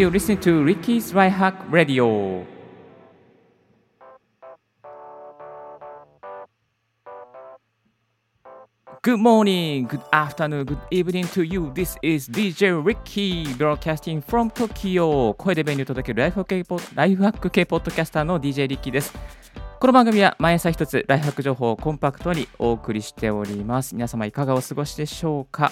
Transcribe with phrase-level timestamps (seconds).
[0.00, 2.46] You listen to Ricky's Right Hack Radio.
[9.02, 11.70] Good morning, good afternoon, good evening to you.
[11.74, 15.34] This is DJ Ricky broadcasting from Tokyo.
[15.34, 19.12] 声で便利を届けるライフハック系ポライフハック系ポッドキャスターの DJ リッキーです。
[19.78, 23.94] この番組は毎朝一つライフハック情報をコンパクトにお送りしております。
[23.94, 25.70] 皆様いかがお過ごしでしょうか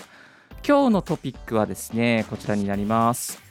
[0.62, 3.42] 今日のトピックはですね、こちらになります。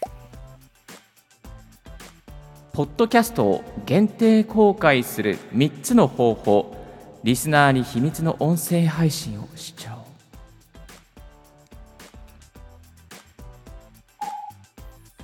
[2.77, 6.76] ポッドキャストを限定公開する3つの方法。
[7.23, 10.04] リスナーに秘密の音声配信をしちゃおう。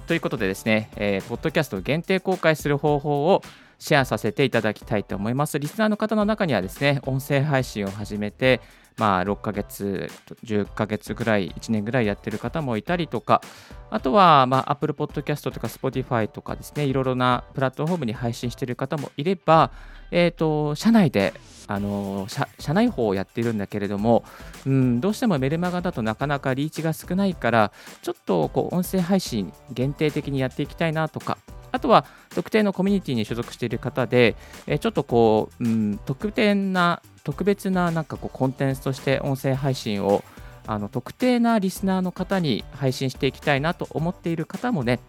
[0.07, 3.43] ということでですね、えーポッドキャストを限定公開する方法を
[3.77, 5.59] シェアさせていただきたいと思います。
[5.59, 8.61] リスナーの方の中にはですね、音声配信を始めて、
[8.97, 10.09] まあ、6ヶ月、
[10.43, 13.41] 10ヶ月ぐらい、1年ぐらいやってる方もいたりとか、
[13.89, 19.71] あとは、まあ、Apple Podcast とか Spotify とかですね、いろいろなプラットフォームに配信している方もいれば、
[20.15, 21.33] えー、と社内で
[21.65, 24.23] あの社社内法をやっているんだけれども、
[24.65, 27.71] うん、どうしてもメルマガだとなかなかリーチが少ないから、
[28.03, 31.39] ちょっとこう音声配信限定的にやっていきたいなとか、
[31.73, 34.35] あとは特定のコミュニティに所属している方で、
[34.67, 40.23] えちょっとこう、うん、特典な、特別ななんかこうコンテンツとして音声配信を
[40.67, 44.99] あの特定なリスナーの方に配信していきたいなと思っている方もね、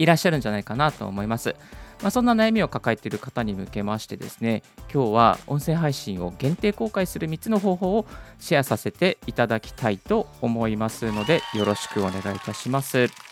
[0.00, 1.54] いらっしゃるんじゃないかなと思います。
[2.02, 8.06] まあ、そんな悩みを抱えている方に向けましてですね、今日は音声配信を限定公開する3つの方法を
[8.40, 13.25] シェアさせていただきたいと思いますので、よろしくお願いいたします。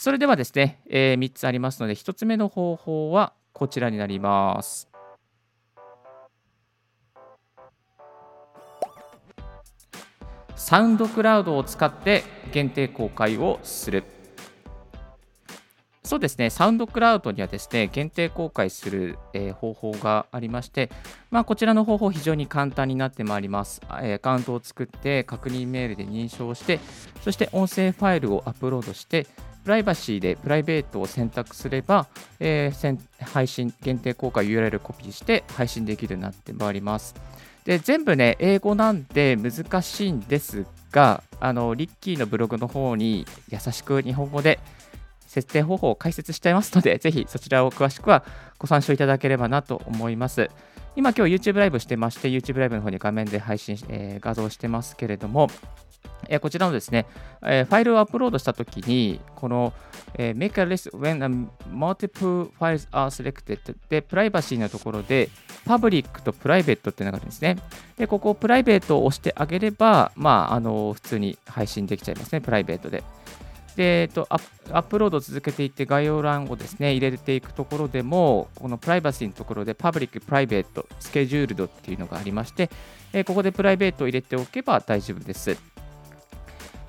[0.00, 4.88] それではですね、え3つありますので、1つ目の方法はこちらになります。
[10.54, 14.04] サウンドクラウドを使って限定公開をする。
[16.04, 20.90] そうですね、サウンドクラウドにはですね、限定公開する、えー方法がありまして、
[21.32, 23.80] まあ、こちらの方法、非常に簡単になってまいります。
[24.00, 26.78] えーアカウントを作って、確認メールで認証して、
[27.22, 29.26] そして音声ファイルをアップロードして、
[29.68, 32.06] プライバシーでプライベートを選択すれば、
[32.40, 37.14] えー配信限定公開 URL コピーして配信できるようになってまいります。
[37.66, 44.58] で全部ね、英語なんで難しいんですが、あのリッキーのブログの方に優しく日本語で
[45.26, 48.24] 設定方法を解説していますので、 ぜひそちらを詳しくは
[48.58, 50.48] ご参照いただければなと思います。
[50.96, 55.48] 今、今日 YouTube ライブしてまして、YouTube ライブの方に画面で配信、えー画像してますけれども、
[56.28, 57.06] えこちらのですね、
[57.42, 59.72] えファイルをアップロードしたときに、この、
[60.14, 65.30] えー Make a list when a multiple files are selected で、プライバシーのところで、
[65.64, 67.56] パブリックとプライベートっていうのがあるんですね。
[67.96, 73.02] で、ここをプライベートを押してあげれば、まあ、あの普通に配信できちゃいますね、プライベートで。
[73.78, 82.70] で、えっと、アップロードを続けていって概要欄をですね、入れていくところでも、このプライバシーのところでパブリック、プライベート、スケジュールドっていうのがありまして、
[83.12, 85.77] えここでプライベートを入れておけば大丈夫です。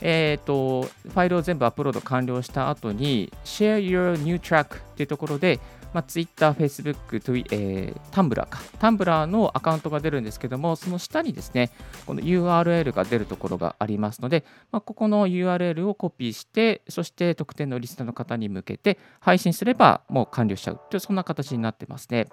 [0.01, 5.59] えー、とファイルを全部アップロード完了した後に Share your new track っていうところで、
[5.93, 11.71] まあ、Twitter、Facebook、Twi- えー、Tumblr か Tumblr のアカウントが出るんですけどもその下にですね
[12.05, 22.27] この URL が出るところがありますので、まあ、ここの URL をコピーしてそして特定のリスナーの方に向けて配信すればもう完了しちゃうというそんな形になってますね。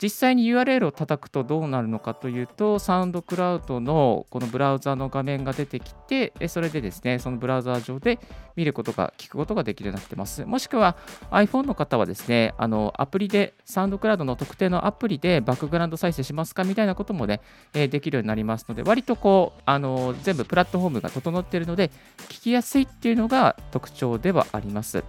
[0.00, 8.18] 実際に URL を叩くとどうなるのかというと、サウンドクラウドのこのブラウザの画面が出てきて、それでですね、そのブラウザ上で
[8.56, 10.44] 見ることが、聞くことができるようになってます。
[10.44, 10.96] もしくは
[11.30, 17.40] iPhone の方はですね、あのアプリで、サウンドクラウドの特定のアプリでバックグラウンド再生しますかみたいなこともね、
[17.72, 21.92] えできるようになりますので、割とこう、あの全部プラットフォームが整っているので、
[22.28, 25.04] 聞きやすいっていうのが特徴ではあります。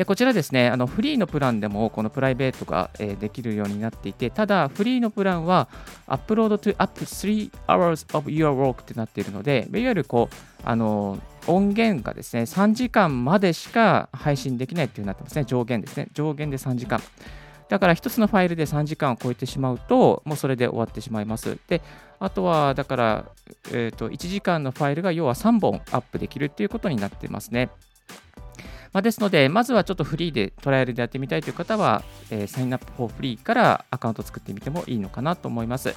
[0.00, 5.68] でこちらですね、あのフリーのプランでもこのプライベートが、えできるようになっていて、ただフリーのプランは
[6.06, 17.02] アップロード to up 3 hours of your work ってなっているので、いわゆるこうあの音源がですね、3時間までしか配信できないっていうになってますね、上限ですね、上限で3時間。
[17.68, 21.58] だから1つのファイルで3時間を超えてしまうと、もうそれで終わってしまいます。
[21.68, 21.82] で、
[22.20, 23.24] あとは、だから、
[23.70, 27.68] えーと、1時間のファイルが要は3本アップできるっていうことになってますね。
[28.92, 35.94] まあ、ですので、まずはちょっとフリーでトライアルでやってみたいという方は、えー Sign up for free からアカウント作ってみてもいいのかなと思います。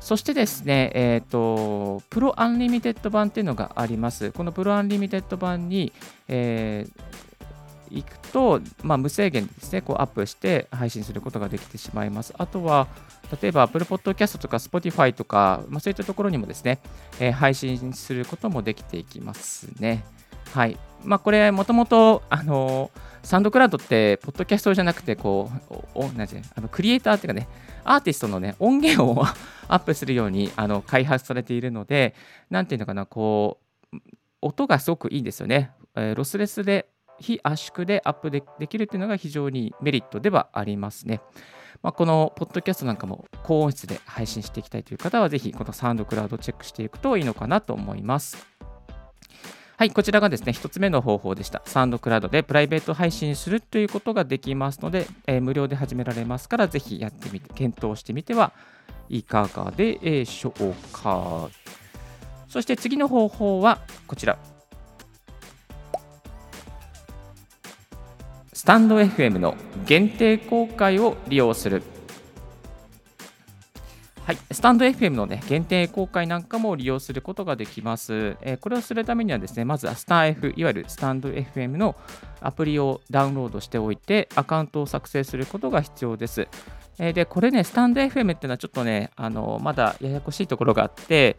[0.00, 4.30] そしてですね、えっ、と、 Pro Unlimited 版っていうのがあります。
[4.30, 5.92] この Pro Unlimited 版に、
[6.28, 7.28] えー
[7.90, 12.34] 行くと、まあ、無制限でですね、こうアップして配信することができてしまいます。
[12.36, 12.86] あとは、
[13.40, 16.80] 例えば Apple Podcast とか Spotify とか、まあ、そういったところにもですね、
[17.18, 20.04] えー配信することもできていきますね。
[20.54, 20.78] はい。
[21.04, 22.90] まあ、これ、もともと、あの
[23.22, 27.48] サンドクラウドって、ポッドキャストじゃなくて、こう、おなあのクリエイターっていうかね、
[27.84, 29.24] アーティストのね、音源を
[29.68, 32.14] アップするようにあの開発されているので、
[32.50, 33.60] なんていうのかな、こ
[33.92, 33.96] う、
[34.40, 35.72] 音がすごくいいんですよね。
[35.94, 36.88] えー、ロスレスで、
[37.20, 41.20] 非圧縮でアップできるっていうのが非常にメリットではありますね。
[41.82, 48.46] まあ、このポッドキャストなんかも高音質で配信していきたいという方は、ぜひこのサウンドクラウドチェックしていくといいのかなと思います。
[49.78, 51.62] はい、こちらがですね、1つ目の方法でした。
[51.64, 58.50] サウンドクラウドでプライベート配信するということができますので、えー、無料で始められますから、ぜひやってみて、検討してみては
[59.08, 61.48] いかがでしょうか。
[62.48, 63.78] そして次の方法は
[64.08, 64.36] こちら。
[68.52, 69.54] スタンド FM の
[69.86, 71.84] 限定公開を利用する。
[74.58, 78.36] スタンド FM の、ね、限定公開なんかも利用することができます。
[78.40, 81.94] えー、これをするためにはですね、まずはスター F、いわゆるスタンド FM の
[82.40, 86.48] アプリをダウンロードしておいて、アカウントを作成することが必要です。
[86.98, 91.36] えー、で、これね、スタンド FM っていうのはちょっとね、あのまだややこしいところがあって、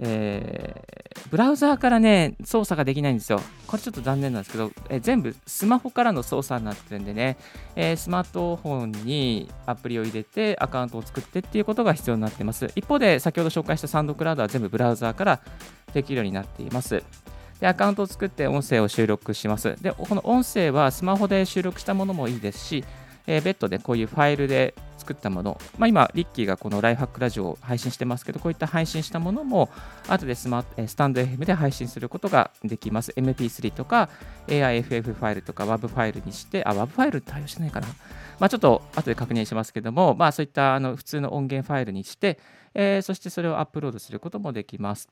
[0.00, 3.40] えー、ブラウザーからね、操作ができないんですよ。
[3.66, 7.36] これちょっと残念なんですけど、えー、全部スマホからの操作になってるんでね、
[7.76, 12.70] えー、スマートフォンにアプリを入れてアカウントを作ってっていうことが必要になってます。
[12.74, 15.40] 一方で、先ほど紹介したサンドクラウドは全部ブラウザーから
[15.92, 17.02] できるようになっています。
[17.60, 19.76] で、アカウントを作って音声を収録します。
[19.80, 22.84] で、この音声はスマホで収録したものもいいですし、
[23.26, 29.68] えー、別途でこういうファイルで作ったもの、まあ、今、リッキーがこのライフハックラジオを配信してますけど、こういった配信したものも、
[30.08, 33.12] 後でスマスタンド FM で配信することができます。
[33.12, 34.08] MP3 とか
[34.46, 37.88] AIFF ファイルとか WAV ファイルにして、あ、WAV ファイル対応してないかな。
[38.38, 42.38] まあ、ちょっと後で確認しますけども、まあ、そういったあの普通の音源ファイルにして、
[42.74, 45.08] えー、そしてそれをアップロードすることもできます。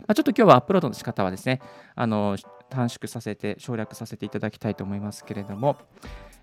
[0.00, 1.60] まあ、ちょっと今日はアップロードの仕方はですね、
[1.94, 2.36] あの
[2.70, 5.76] 短縮させて、省略させていただきたいと思いますけれども、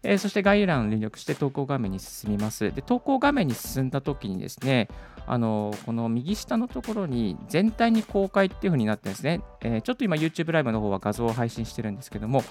[0.05, 2.71] えー、そして概要欄を入力して投稿画面に進みます。
[2.71, 4.87] で投稿画面に進んだときにですね、
[5.27, 12.43] あのこの右下のところに全体に公開っていう風になってるんですね、えー、ちょっと今 YouTube ライブの方は画像を配信してるんですけども、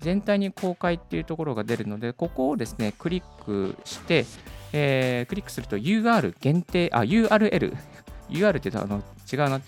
[0.00, 4.24] 全体に公開っていうところが出るので、ここをですね、クリックして、
[4.72, 7.76] えー、クリックすると UR 限定、あ、URL、
[8.30, 9.60] UR って言うとあの違うな、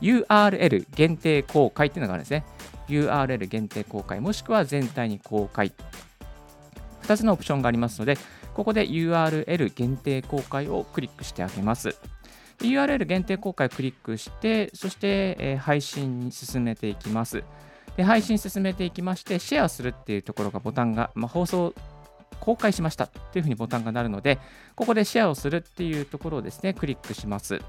[0.00, 2.44] URL 限定公開っていうのがあるんですね。
[2.88, 5.72] URL 限定公開、もしくは全体に公開
[7.02, 8.16] 2つのオプションがありますので、
[8.54, 11.96] ここで URL 限定公開をクリックしてあげます。
[12.60, 17.44] URL 限定公開をクリックして、そして、え配信に進めていきます。
[17.96, 21.74] で配信進めていきまして、シェアするっていうところがボタンが、まあ、放送
[22.40, 24.38] 公開しましたっていうふうにボタンがなるので、
[24.74, 27.60] ここでシェアをするっていうところをですね、クリックします。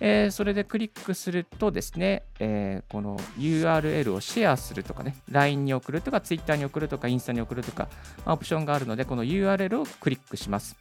[0.00, 7.88] えー、それでクリックするとですね、えー、この URL をシェアするとかね、LINE に送るとか、Twitter に送るとか、インスタに送るとか、
[8.24, 10.76] ま、オプションがあるので、この URL をクリックします。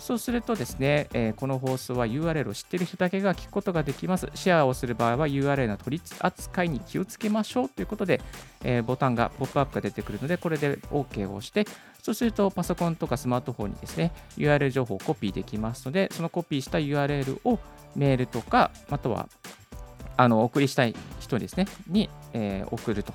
[0.00, 4.28] そうするとですね、えー、この放送は URL を知ってる人だけが聞くことができます。
[4.34, 8.20] シェアをする場合は URL の取り扱いに気をつけましょうということで、
[8.64, 11.66] えー、ボタンが、ポップアップが出てくるので、これで OK を押して、
[12.02, 17.58] そうするとパソコンとかスマートフォンにですね、URL 情報をコピーできますので、そのコピーした URL を
[17.96, 19.28] メールとか、あとは
[20.16, 23.12] あの送りしたい人ですね、に、えー、送ると。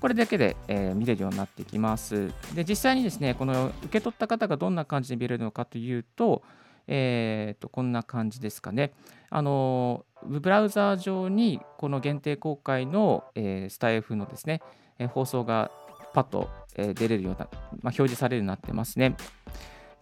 [0.00, 2.32] これだけで、えー、見れるようになってきます。
[2.54, 6.42] で、実際にですね、この受け取った方がどんな感じで見れるのかというと、
[6.88, 8.92] えー、とこんな感じですかね。
[9.30, 14.60] あのブラウザー上にこの限定公開の、えー、スタイフのですね、
[14.98, 15.70] え、放送が
[16.12, 17.48] パッと、え、出れるような、まあ、
[17.84, 19.16] 表示されるようになってますね。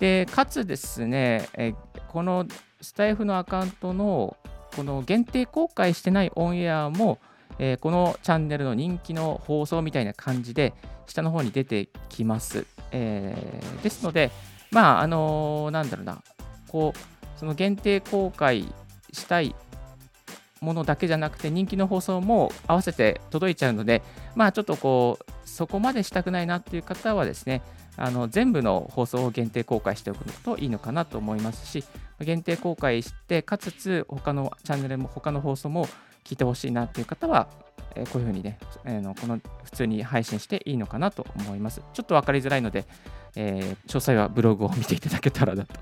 [0.00, 1.74] で、かつですね、え
[2.08, 2.46] この
[2.80, 4.36] スタイフのアカウントの
[4.74, 7.18] この限定公開してないオンエアも、
[7.58, 10.72] えー、このチャンネルの人気の放送みたいな感じで
[11.06, 12.66] 下の方に出てきます。
[12.92, 14.30] えー、ですので、
[14.70, 16.22] まあ、あのー、なんだろうな、
[16.68, 18.72] こう、その限定公開
[19.12, 19.54] したい
[20.60, 24.02] ものだけじゃなくて人気の放送も合わせて届いちゃうので、
[24.34, 27.62] まあちょっとこう、そこまでしたくないなっていう方はですね、
[27.96, 31.84] あの全部の放送を限定公開しておくといいのかなと思いますし、
[32.20, 35.86] 限定公開して、かつつ他のチャンネルも他の放送も
[36.24, 37.48] 聞いてほしいなっていう方は、
[37.94, 41.82] えこういうふうにね、えー、のこの普通に配信していいのかなと思います。
[41.92, 42.84] ちょっと分かりづらいので、
[43.36, 45.74] えー、詳細はブログを見ていただけたらなと、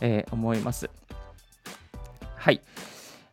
[0.00, 0.88] え、思います。
[2.36, 2.60] はい。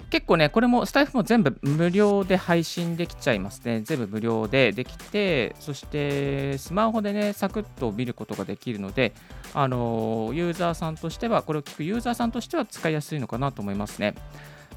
[0.09, 3.81] 結構ね、これもスタイフも全部無料で配信できちゃいますね。
[3.81, 9.13] 全部無料でできて、そしてスマホでね、サクッと見ることができるので、
[9.53, 14.15] あのユーザーさんとしては、これを聞くユーザーさんとしては使いやすいのかなと思いますね。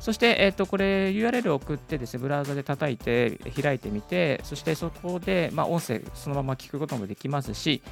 [0.00, 7.82] そして、えー、とこれ URL を送ってですね、ブラウザで叩いて開いてみて、そしてそこで、まあ、音声そのまま聞くこともできますし、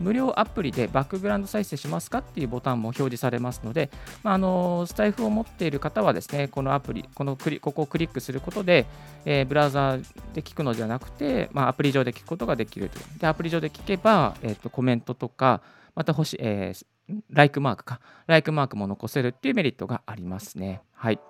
[0.00, 3.90] 無料アプリでバックグラウンド再生しますかっていうボタンも表示されますので、
[4.22, 8.86] まあ、あのスタイフを持っている方はですね、このアプリ、このクリここをクリックすることで、
[9.24, 9.98] えー、ブラウザ
[10.34, 15.62] で聞くのではなくて、まあ、アプリ上で聞くことができるとで、アプリ上で聞けば、えー、とコメントとか、
[15.94, 16.86] また星、えー、
[17.30, 20.82] ライクマークか、ライクマークも残せるっていうメリットがありますね。
[20.92, 21.20] はい。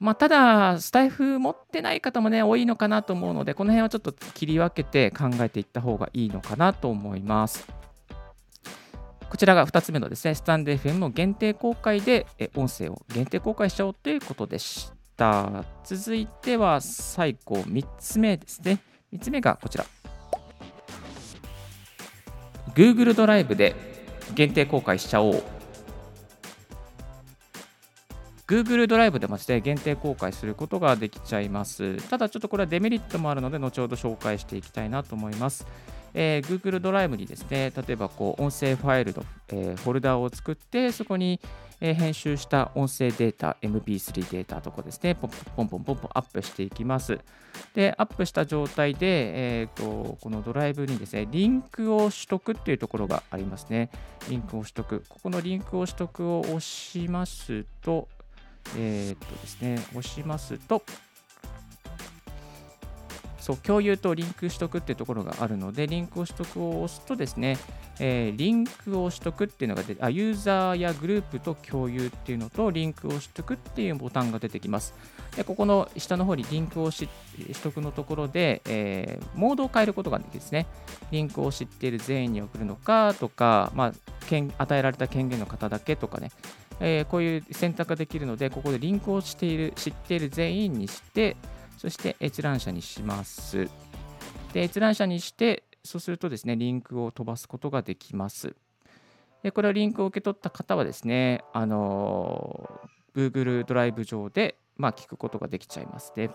[0.00, 7.66] まあ、ただ、スタイフ持ってない方もね、多いのかなと思うので、この辺はちょっと切り分けて考えていった方がいいのかなと思います。
[9.30, 15.64] こちらが2つ目のですね、スタンド FM の限定公開で音声を限定公開しちゃおうということでした。
[15.84, 18.78] 続いては最後3つ目ですね。
[19.12, 19.84] 3つ目がこちら。
[22.74, 23.74] Google ドライブで
[24.34, 25.42] 限定公開しちゃおう
[28.46, 31.96] Google ドライブでまして限定公開することができちゃいます。
[32.08, 35.66] ただちょっとこれはデメリットもあるので、後ほど紹介していきたいなと思います。
[36.12, 41.40] えー、Google ドライブにですね、例えばこう音声ファイルの、えー、フォルダを作って、そこに、
[41.80, 47.18] 編集した音声データ、MP3 データとかですね、ポンポンポンポンポンアップしていきます。
[47.74, 53.90] で、アップした状態で、えーと、このドライブにですね、リンクを取得っていうところがありますね。
[54.30, 55.04] リンクを取得。
[55.08, 58.08] ここのリンクを取得を押しますと、
[58.76, 60.82] えー、っとですね、押しますと、
[63.44, 67.58] そう、共有とリンク取得っていうところがあるので、リンクを取得を押すとですね、
[68.00, 74.94] えー、リンクを取得っていうのが出てあ、ユーザーやグループと共有っていうのと、リンクを取得っていうボタンが出てきます。
[75.36, 77.08] でここの下の方にリンクを取
[77.62, 80.66] 得のところで、えー、モードを変えることができるんですね。
[81.10, 83.92] リンクを知っている全員に送るのかとか、まあ、
[84.58, 86.30] 与えられた権限の方だけとかね、
[86.80, 91.36] えー、こういう選択ができるので、ここでリンクをしている知っている全員にして、
[91.78, 93.68] そして閲覧者にします。
[94.52, 98.56] で、閲覧者にして、そうするとですね、リンクを飛ばすことができます。
[99.42, 106.30] で、これをリンクを受け取った方はですね、あのー、Google ドライブ上で、まあ、聞くことができちゃいますね。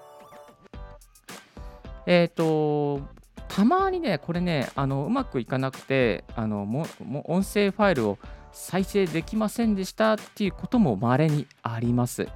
[2.05, 3.01] えっ、ー、と、
[3.47, 8.17] たまにね、これね、あのうまくいかなくて、あのもも音声ファイルを
[8.51, 12.27] 再生できませんでしたっていうことも稀にあります。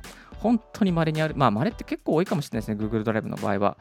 [0.44, 1.36] 本当に稀にある。
[1.38, 3.78] まあ、稀って結構多いかもしれないですね、Google ドライブの場合は。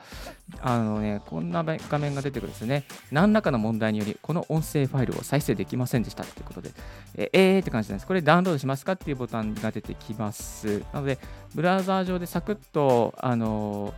[0.60, 2.84] あのね、こんな画面が出てくるんですね。
[3.10, 6.70] 何らかの問題により、この音声ファイルを再生できませんでしたということで、
[7.16, 8.06] えー、って感じなんです。
[8.06, 10.84] これダウンロードしますかっていうボタンが出てきます。
[10.92, 11.18] なので、
[11.52, 13.92] ブラウザー上でサクッと、あの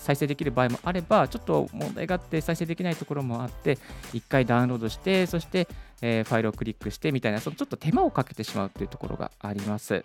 [0.00, 3.78] 再生できる場合もあれば、ちょっと問題があって再生できないところもあって、
[4.12, 5.68] 1回ダウンロードして、そして、
[6.00, 10.04] え、ファイルをクリックしてみたいな、そのちょっと手間をかけてしまうというところがあります。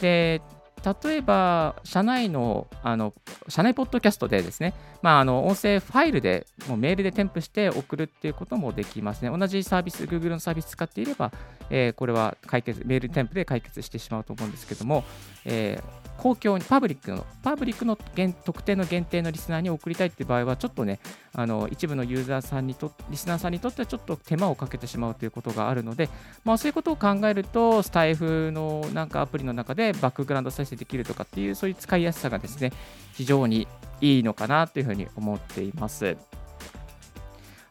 [0.00, 0.42] で、
[0.84, 3.14] 例えば、社内の、あの、
[3.48, 9.36] 社内ポッドキャストでですね、まあ、あの、音声ファイルで、もうメールで添付して送るっていうこともできますね。
[9.36, 11.32] 同じサービス、Google のサービス使っていれば、
[11.70, 15.04] えー、これは解決、メール添付で解決してしまうと思うんですけども、
[15.46, 17.96] えー公共に、パブリックの、パブリックの
[18.44, 21.00] 特定の限定のリスナーに送りたいっていう場合は、ちょっとね、
[21.36, 26.08] あの一部のユーザーさんにと、リスナーさんにとってはちょっと手間をかけてしまうということがあるので、
[26.44, 32.72] まあ、そういうことを考えると、スタイフのなんかアプリの中でバックグラウンド再生できるとかっていう、そういう使いやすさがですね、
[33.12, 33.66] 非常に
[34.00, 36.16] いいのかなというふうに思っています。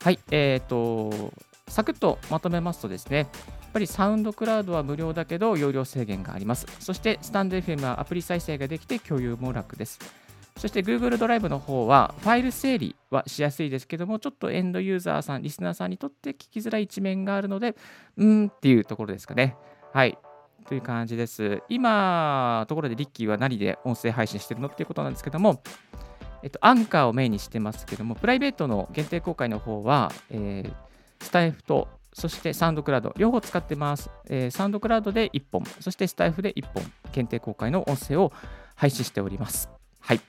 [0.03, 1.31] はい、えっ、ー、と、
[1.69, 3.27] サクッとまとめますとですね、やっ
[3.71, 6.67] ぱりサウンドクラウドは無料だけど容量制限があります。
[6.79, 10.22] そしてスタンド FM はアプリ再生ができて共有も楽です。
[10.57, 17.75] そして Google ドライブの方はファイル整理はしやすいですけども、ちょっとエンドユーザーさん、リスナーさんにとって聞きづらい一面があるので、
[18.17, 19.55] うーんっていうところですかね。
[19.93, 20.17] はい。
[20.67, 21.61] という感じです。
[21.69, 25.61] 今、ところでリッキーは何で音声配信してるのっていうことなんですけども、
[26.41, 30.73] えっと、アンカーをメインにしてますけども、プライベートの限定公開の方は、えー、
[31.23, 34.09] スタイフとそしてサウンドクラウド、両方使ってます。
[34.29, 38.31] えー、サウンドクラウドで1本、そしてスタイフで1本、限定公開の音声を
[38.75, 39.69] 配信しております。
[39.99, 40.21] はい。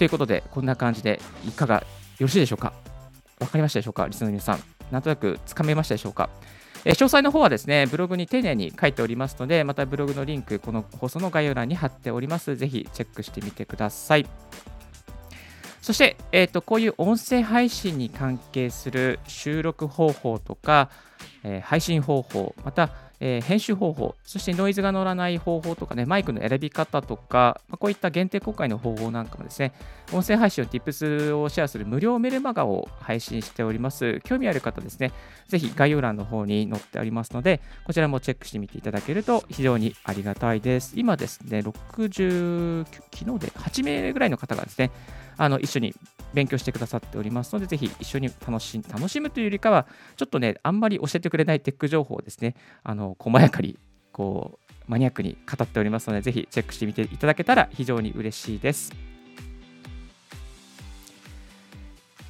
[0.00, 1.84] ということで、こんな感じでいかがよ
[2.20, 2.72] ろしいでしょうか？
[3.38, 4.08] わかりましたでしょうか？
[4.08, 4.60] リスナーの皆さん。
[4.90, 6.30] なんとなくつかめましたでしょうか？
[6.86, 12.56] え、詳細の方はですね、ブログに丁寧に書いておりますので、またブログのリンク、この放送の概要欄に貼っております。
[12.56, 14.26] ぜひチェックしてみてください。
[15.82, 20.88] そして、えーと、こういう音声配信に関係する収録方法とか、
[21.44, 22.88] えー、配信方法、また
[23.20, 29.74] えー、編集方法、そしてノイズが乗らない方法とかね、マイクの選び方とか、まあ、こういった限定公開の方法なんかもですね、
[30.12, 34.20] 音声配信の Tips をシェアする無料メルマガを配信しております。
[34.24, 35.12] 興味ある方ですね、
[35.48, 40.94] ぜひ概要欄の方に載っておりますので、こちらもチェックしてみていただけると非常にありがたいです。
[40.96, 44.90] 今ですね、60、昨日で8名ぐらいの方がですね、
[45.42, 45.94] あの一緒に
[46.34, 52.54] 勉強してくださっておりますので、ぜひ一緒に楽し楽しむというよりかは、ちょっとね、あんまり教えてくれないテック情報をですね、
[52.84, 53.78] あの細やかに
[54.12, 58.92] こうマニアックに語っておりますので、ぜひチェックしてみていただけたら非常に嬉しいです。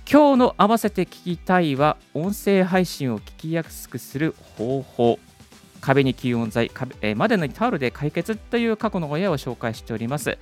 [0.09, 5.19] 今日の合わせて聞きたいは、音声配信を聞きやすくする方法。
[5.81, 10.39] 壁に吸音材、壁えー、までのタオルで解決という過去の親を紹介しております。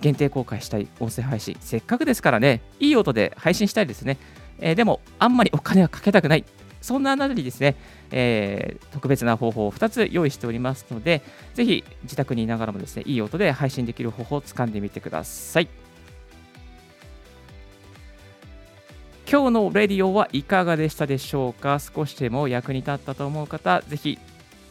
[0.00, 4.16] 限定公開したい音声配信、せっかくですからね、いい音で配信したいですね。
[4.58, 6.44] えー、でも、あんまりお金はかけたくない。
[6.80, 7.76] そんなあなたりですね、
[8.10, 11.22] えー、特別な方法を2つ用意しておりますので、
[11.54, 15.68] ぜひ自宅にいながらもですね、いい音で配信できる方法をつかんでみてください。
[19.30, 21.78] 今日のレディオはいかがでしたでしょうか？
[21.78, 24.18] 少しでも役に立ったと思う方、ぜひ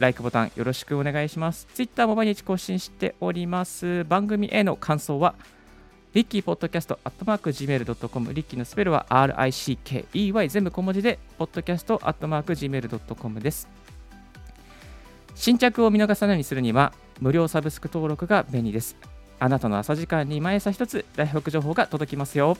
[0.00, 1.68] LIKE ボタンよろしくお願いします。
[1.74, 4.04] Twitter も毎日更新しております。
[4.04, 5.34] 番組への感想は、
[6.14, 13.68] リッキーポッドキャストアットマーク Gmail.com リッキーのスペルは RICKEY 全部小文字でポッドキャストアットマーク Gmail.com です。
[15.34, 18.96] 新着を見逃さないようにするには無料サブスク登録が便利です。
[19.38, 22.56] あなたの朝時間に毎朝一つライフワーク情報が届きますよ。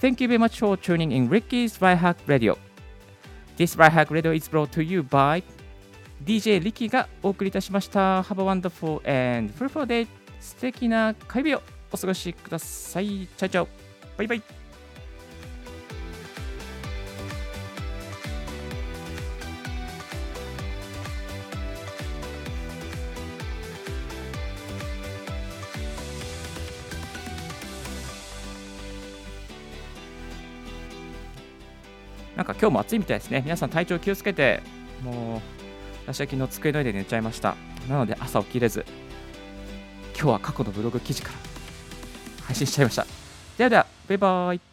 [0.00, 2.58] Thank you very much for tuning in Ricky's Ryhack Radio
[3.60, 5.42] This BiHack Radio is brought to you by
[6.24, 10.08] DJ リキがお送りいたしました Have a wonderful and fruitful day
[10.40, 11.62] 素敵な火曜日を
[11.92, 13.28] お過ごしください。
[13.36, 13.68] チャイチャオ
[14.16, 14.59] バイバイ
[32.40, 33.42] なんか今日も暑いみたいですね。
[33.44, 34.62] 皆さん体調気をつけて、
[35.04, 35.40] もう、
[36.06, 37.54] 私は昨日机の上で寝ちゃいました。
[37.86, 38.86] なので朝起きれず、
[40.14, 41.34] 今日は過去のブログ記事から
[42.46, 43.06] 配信しちゃいました。
[43.58, 44.69] ではでは、バイバイ。